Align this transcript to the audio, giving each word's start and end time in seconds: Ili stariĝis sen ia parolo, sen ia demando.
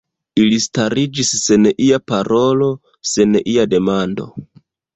Ili 0.43 0.55
stariĝis 0.63 1.33
sen 1.41 1.67
ia 1.89 2.01
parolo, 2.13 2.73
sen 3.13 3.41
ia 3.55 3.69
demando. 3.77 4.31